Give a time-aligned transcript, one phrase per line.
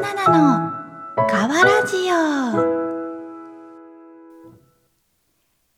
[0.00, 0.70] ナの
[1.28, 2.14] かわラジオ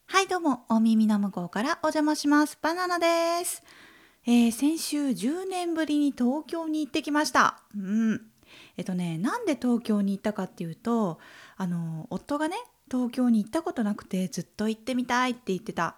[0.07, 2.57] はいどうもお耳の向こうからお邪魔します。
[2.63, 3.65] バナナです、
[4.25, 7.63] えー先週10年ぶりに東京に行ってきました。
[7.77, 8.21] うん。
[8.77, 11.19] えっとねなんで東京に行ったかっていうと
[11.57, 12.57] あの夫がね
[12.89, 15.97] 東京に行ったことなくてずっと行ってみたいって言ってた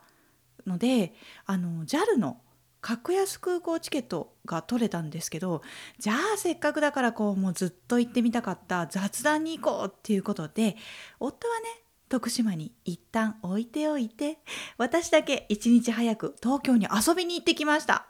[0.66, 1.12] ので
[1.44, 2.38] あの JAL の
[2.84, 5.62] 格安空港チケットが取れたんですけど
[5.98, 10.76] じゃあせっかくだからこうもうずっと行ってみたかった雑談に行こうっていうことで
[11.18, 11.66] 夫はね
[12.10, 14.36] 徳島に一旦置いておいて
[14.76, 18.06] 私だけ一日早く東京に遊びに行ってきました。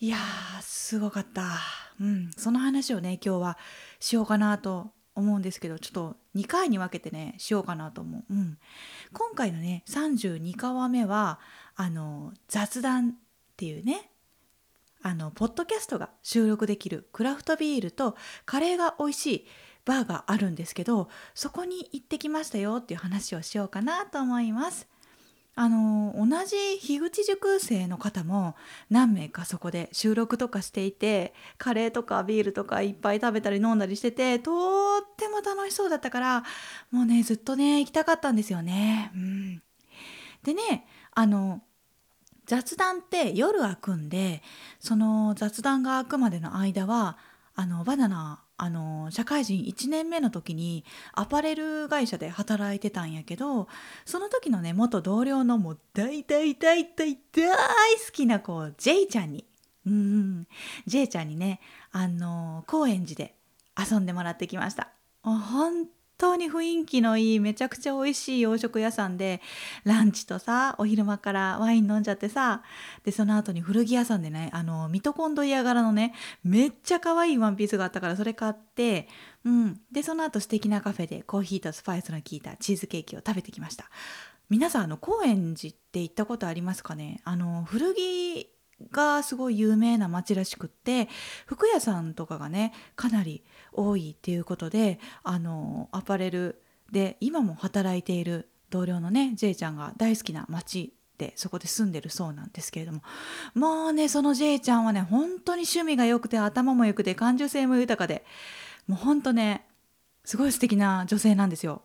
[0.00, 1.44] いやーすごかった。
[2.00, 3.58] うんその話をね今日は
[4.00, 8.58] しようかなと思うんですけどちょっと2回に分けてねしようかなと思う、うん、
[9.12, 11.38] 今回のね32回目は
[11.76, 13.14] あの雑談
[13.54, 14.10] っていうね
[15.02, 18.16] あのポッドキャストが収録できるクラフトビールと
[18.46, 19.46] カレーが美味しい
[19.84, 24.88] バーがあるんですけどそこに行ってきましたよっていう話をしようかなと思います。
[25.56, 28.56] あの同じ樋口塾生の方も
[28.90, 34.50] 何名かそこで収録とかしていてカレーとかビールとかいっぱい食べたり飲んだりしててと
[34.98, 36.44] っても楽しそうだったから
[36.90, 39.12] もうねずっとね行きたかったんですよね。
[39.14, 39.62] うん、
[40.42, 41.62] でねあの
[42.46, 44.42] 雑談って夜開くんで
[44.78, 47.16] その雑談が開くまでの間は
[47.54, 53.68] あのバナナあの社会人1年目の時にアパレル会社で働いてたんやけど
[54.04, 59.44] その時のね元同僚のもう大大大大大好きな子 J ちゃんに
[59.86, 60.46] うん
[60.86, 63.34] J ちゃんにねあの高円寺で
[63.76, 64.90] 遊んでもらってきました。
[66.24, 69.42] 当に雰囲気のいいめちゃくちゃ美味しい洋食屋さんで
[69.84, 72.62] ランチとさお昼間からワイン飲んじゃってさ
[73.04, 79.08] でその後に古着屋さんでねあのミトコンドリア柄のねめっちゃ可愛いワンピースがあったからそれ買って、
[79.44, 83.90] うん、でその後素敵なカフェでコーヒーとスパイスの効いたチーズケーキを食べてきました。
[84.50, 87.20] 皆さんあの高円寺って行ったことありますかね？
[87.24, 88.50] あの古着
[88.90, 91.08] がすごい有名な街らしくって
[91.46, 93.42] 服屋さんとかがねかなり
[93.72, 103.02] 多いっていうことであのアパレルで今も働いている同僚のね J ちゃんが大好きな街でそこで住んでるそうなんですけれども
[103.54, 108.24] もうねその J ちゃんはね本当に趣味が良くて頭も良くて感受性も豊かで
[108.86, 109.66] もう本当ね
[110.24, 111.82] すごい素敵な女性なんですよ。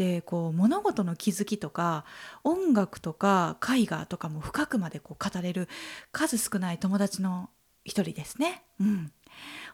[0.00, 2.06] でこう物事の気づきとか
[2.42, 5.68] 音楽とか絵画とかも深くまでこう語れる
[6.10, 7.50] 数少ない友達の
[7.84, 8.62] 一人ですね。
[8.80, 9.12] うん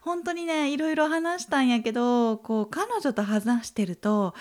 [0.01, 4.35] 本当にねいろいろ話したんやけどこう彼女と話してると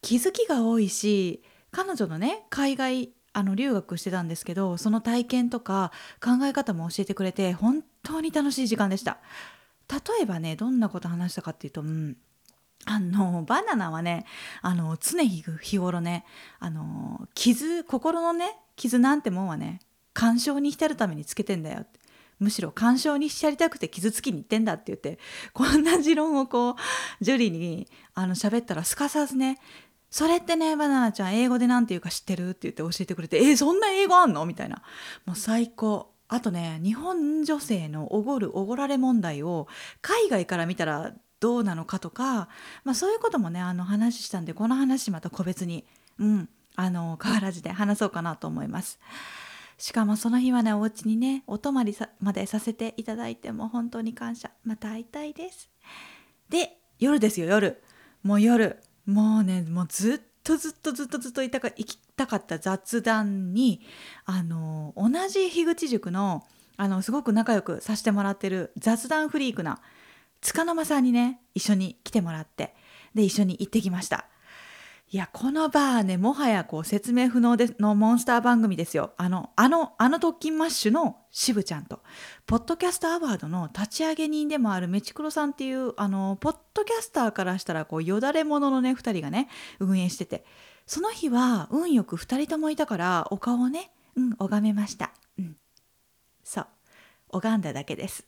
[0.00, 1.42] 気づきが多いし
[1.72, 5.90] 彼女のね海外あの留学してたんですけどその体験とか
[6.22, 9.18] 考え方も教えてくれて本当に楽しい時間でした。
[9.90, 12.16] 例えばねどんなこと話したかっていうと、うん、
[12.84, 14.26] あのバナナはね
[14.60, 16.24] あの常日頃ね
[16.58, 19.80] あの傷心のね傷なんてもんはね
[20.12, 22.00] 干渉に浸るためにつけてんだよって。
[22.40, 25.20] むしろ干渉に浸りたくて傷つきに行ってんだって言って
[25.52, 26.74] こんな持論をこう
[27.20, 29.60] ジュリーにあの喋ったらすかさずね
[30.10, 34.44] それってねバナナちゃん英語で何て言うか知ってるって言って教えてくれてえそんな英語あんの？
[34.44, 34.82] みたいな。
[35.24, 36.10] もう最高。
[36.26, 39.68] あとね日本女性のおごるおごられ問題を
[40.00, 42.48] 海外から見たらどうなのかとか、
[42.84, 45.84] まあ、そういうこともねあの話したんでこの話また個別に
[46.20, 49.00] うんあの河原寺で話そうかなと思います。
[49.76, 54.52] しかもその日はねお家にねお泊まりさまでさせていただいても本当に感謝。
[54.64, 55.68] また会いたいです。
[56.48, 57.82] で夜ですよ夜。
[58.22, 58.78] もう夜。
[59.04, 63.80] もうねもうずっとずっとずっとずっと行きたか行きたかった雑談に
[64.24, 66.44] あの同じ樋口塾の
[66.76, 69.80] あのすごく仲良くさせてもらってる雑談フリークな
[70.42, 72.74] 束の間さんにね一緒に来てもらって
[73.14, 74.26] で一緒に行ってきました。
[75.10, 79.12] いやこのバーねもはやこう説明不能でのモンスター番組ですよ。
[79.18, 82.00] あのあのあの特勤マッシュの渋ちゃんと
[82.46, 89.48] ポッドキャストアワードの立ち上げ人でもあるメチクロさんっていうあのポッドキャスターからしたらこうよだれ者のね2人がね
[89.80, 90.46] 運営してて
[90.86, 95.12] その日は運よく2人ともいたからお顔をねうん拝めました。
[95.38, 95.56] うん。
[96.44, 96.66] そう。
[97.30, 98.26] 拝んだだけです。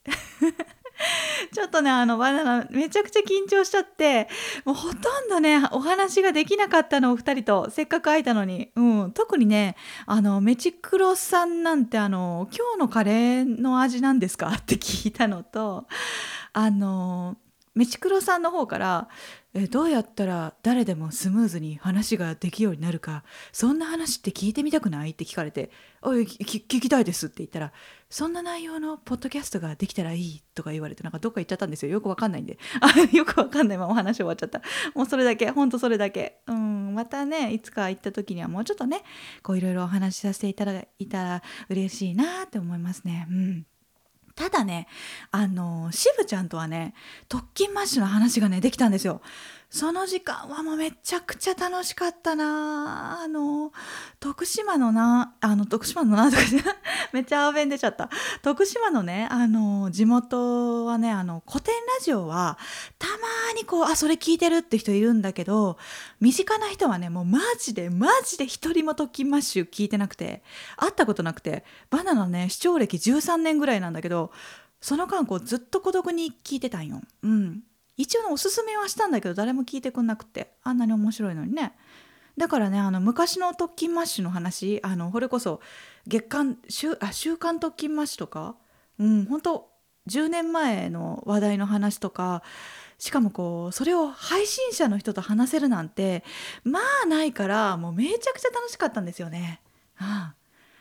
[1.52, 4.28] ちょっとねあのバナナめちゃくちゃ緊張しちゃって
[4.64, 9.76] もうほとんどねお話ができなかったのお二人とせっかく会えたのに、うん、特にね
[10.06, 15.86] あのメチクロさんなんてあの「今日のカレーの味なんですか?」って聞いたのと
[16.52, 17.36] あの
[17.74, 19.08] メチクロさんの方から
[19.52, 25.10] えどうやったら誰でもスムーズに話ができるようになるかそんな話って聞いてみたくない？
[25.10, 25.70] って聞かれて
[26.02, 27.72] 「おい聞きたいです」って言ったら
[28.10, 31.92] 「そんな内容のポッドキャストができたらいい」とか言われてなんかどっか行っちゃったんですよ。
[31.92, 32.58] よくわかんないんで。
[33.12, 33.78] よくわかんない。
[33.78, 34.60] まま話終わっちゃった。
[34.94, 35.50] もうそれだけ。
[35.50, 36.40] ほんとそれだけ。
[36.46, 36.94] うん。
[36.94, 39.02] またねいつか行った時にはもうちょっとね
[39.42, 43.26] こういろいろお話しさせていただいたら嬉しいなって思いますね。
[43.30, 43.66] うん。
[44.34, 44.88] ただね、
[45.30, 46.94] あの、しぶちゃんとはね、
[47.28, 49.20] 特勤マッシュの話がね、できたんですよ。
[49.70, 53.72] その時間はもうめちゃくちゃ楽しかったなあの、
[54.20, 56.42] 徳島のな、あの、徳島のな、と か
[57.12, 58.08] めっちゃアーベン出ちゃった。
[58.42, 62.56] 徳島のね、あの、地元はね、あの、古典ラジオは、
[62.98, 65.76] たまにこう、あ、それ聞いてるって人いるんだけど、
[66.20, 70.44] 身近な人はね、もうマジで、マジで一人も特勤マッシュ聞いてなくて、
[70.76, 74.30] 会ったことなくて、バナナね、視聴歴13年ぐらいなんだけど、
[74.80, 77.00] その間こうずっと孤独に聞いてたんよ。
[77.22, 77.62] うん。
[77.96, 81.72] 一応おすすめはしたんだけど誰も聞いてくんなくてあんなに面白いのにね。
[82.36, 85.60] だからねあの昔の特勤マッシュの話あのこれこそ
[86.06, 88.56] 月間週あ週刊特勤マッシュとか
[88.98, 89.68] うん本当
[90.08, 92.42] 10年前の話題の話とか
[92.98, 96.24] しかもこうそれを配信者の人と話せるなんて
[96.64, 99.60] まあないからもうめちゃくちゃ楽しかったんですよね。
[99.94, 100.34] は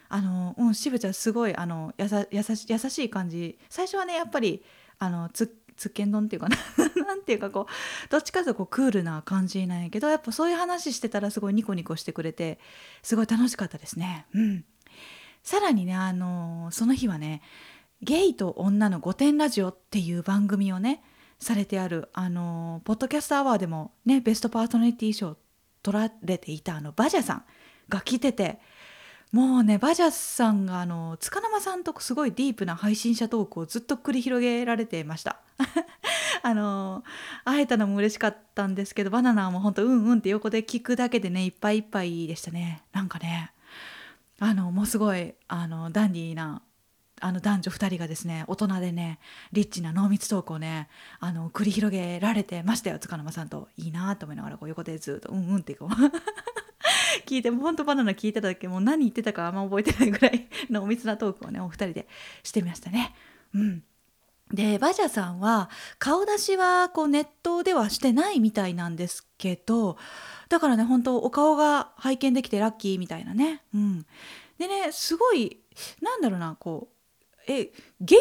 [0.09, 3.57] あ、あのうん渋ちゃんすごいあのやさ優し優しい感じ。
[3.69, 4.63] 最初はねやっぱり
[4.99, 5.29] あの
[5.75, 6.57] つけんどんっていうかな
[7.05, 12.59] なんていうかこうどっちかというとこうクールな感じなんやけどやっぱそういう話してたらすごいニコニコしてくれて
[13.01, 14.25] すごい楽しかったですね。
[14.33, 14.65] うん、
[15.43, 17.41] さらにねあのその日はね
[18.01, 21.03] 「ゲイと女の御殿ラジオ」っていう番組をね
[21.39, 25.37] されてあるあのポッドキャストアワーでもねベストパーソナリティ賞
[25.81, 27.43] 取られていたあのバジャさん
[27.89, 28.59] が来てて
[29.33, 35.39] もうねバジャスさんがあの塚生さんとすごいディープな配信者トークをずっと繰り広げられてました。
[36.43, 37.03] あの
[37.43, 42.83] 会えたのも嬉しかったんですけどバナナもほんとうんうんって横で聞くだけでねいっぱいいっぱいでしたね。
[42.93, 43.51] なんかね
[44.39, 46.61] あのもうすごいあのダンディーな
[47.19, 49.17] あの男女2人がですね大人でね
[49.51, 50.89] リッチな濃密トークをね
[51.19, 53.67] あの繰り広げられてましたよ塚沼さんと。
[53.77, 56.52] いいなと思いながらこう横でずっとうんうんってこう。
[57.25, 62.07] 聞いてもほんとバナナ聞いてただけもう何言ってたかあんま覚えてないぐらい濃密なトークをねお二人で
[62.43, 63.15] してみましたね。
[63.53, 63.83] うん
[64.51, 69.97] でバジャさんは顔出しはこうネットではしてないみたいなんですけど
[70.47, 73.63] だからね本当お顔が拝見できてラッキーみたいなね。
[73.73, 74.05] うん、
[74.59, 75.61] でねすごい
[76.01, 78.19] なんだろうなこうえ元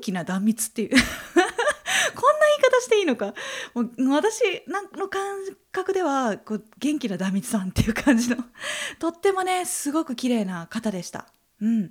[0.00, 0.96] 気な断蜜っていう
[2.84, 3.34] していいのか。
[3.74, 5.38] もう私の感
[5.72, 8.36] 覚ではこう元気な断蜜さんっていう感じの。
[8.98, 11.26] とってもねすごく綺麗な方でした。
[11.60, 11.90] うん。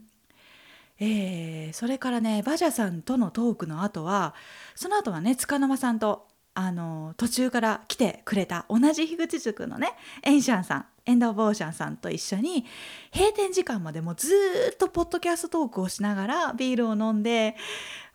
[1.00, 4.36] えー、それからねバジャさんとのトークの後は
[4.76, 10.86] その後はね束の間さんとあの途中から来てくれた同じ樋口塾のねエンシャンさん。
[11.06, 12.66] エンド・ボーシャンさんと一緒に
[13.14, 14.30] 閉店時間までもず
[14.74, 17.56] っとポッドキャストトークをしながらビールを飲んで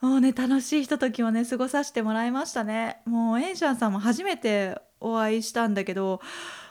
[0.01, 3.01] もうね楽しいひとときをね過ごさせてもらいましたね。
[3.05, 6.21] もうエンシャンさんも初めてお会いしたんだけど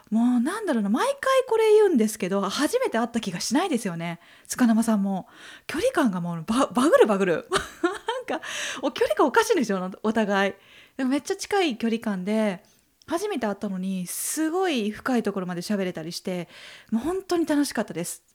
[0.10, 1.16] もうなんだろうな毎回
[1.48, 4.20] これ言うんですけど初めて会った気がしないですよね。
[4.48, 5.28] 塚生さんも。
[5.68, 7.48] 距離感がもうバグるバグる。
[7.84, 8.46] なんか
[8.82, 10.54] お距離感おかしいんですよお互い。
[10.96, 12.64] でもめっちゃ近い距離感で
[13.08, 16.48] 初めて会ったのにすごい深いところまで喋れたりして
[16.92, 18.24] もう本当に楽しかったです。
[18.28, 18.32] っ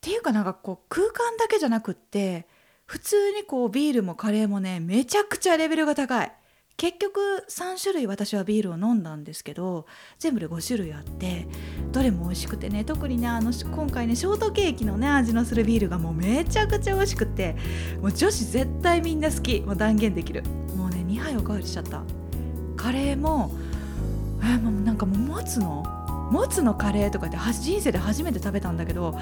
[0.00, 2.46] ていうかなんかこう空間だけじゃなくって
[2.84, 6.32] 普通にこうビールもカレーもねめちゃくちゃレベルが高い。
[6.76, 9.86] 結局3種類私はビールを飲んだんですけど
[10.18, 11.48] 全部で5種類あって
[11.90, 17.56] どれも美味しくてね特にねあの今回ねショートケーキのね味のするビールがもうめちゃくちゃ美味しくて
[18.02, 19.60] もう女子絶対みんな好き。
[19.60, 20.42] もう断言できる。
[20.76, 22.02] もうね2杯おかわりしちゃった。
[22.76, 23.52] カレーも
[24.54, 25.84] えもうなんかもうもつの？
[26.30, 29.18] もつのカレーとかって人生で初めて食べたんだけども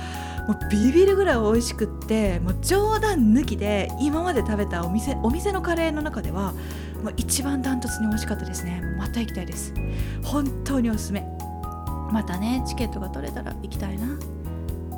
[0.55, 6.55] うビビるぐらい美味しくってもう冗談抜きで今まで食べたお店お店のカレーの中では
[7.03, 8.83] もう一番ダントツに美味しかったですね。
[8.97, 9.75] また行きたいです。
[10.23, 11.27] 本当におすすめ。
[12.11, 14.07] またねチケットが取れたら行きたいな。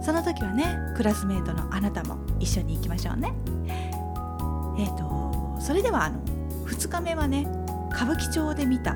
[0.00, 3.34] その時はねクラスメートのあなたも一緒に行きましょうね。
[4.78, 6.20] えっ、ー、とそれではあの
[6.66, 7.48] 2日目はね
[7.92, 8.94] 歌舞伎町で見た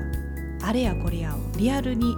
[0.63, 2.15] あれやこれやをリアルに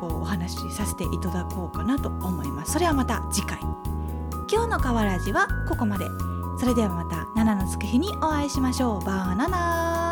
[0.00, 2.72] こうお話しさせていただこうかなと思います。
[2.72, 3.58] それはまた次回。
[4.50, 6.06] 今日の河原寺はここまで。
[6.58, 9.04] それではまた7のつく日にお会いしましょう。
[9.04, 10.05] バーナナ。